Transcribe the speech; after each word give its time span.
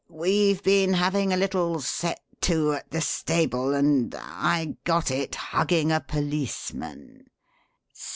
We've 0.09 0.63
been 0.63 0.93
having 0.93 1.31
a 1.31 1.37
little 1.37 1.79
'set 1.79 2.19
to' 2.41 2.73
at 2.73 2.89
the 2.89 3.01
stable, 3.01 3.75
and 3.75 4.15
I 4.15 4.77
got 4.83 5.11
it 5.11 5.35
hugging 5.35 5.91
a 5.91 5.99
policeman." 6.01 7.25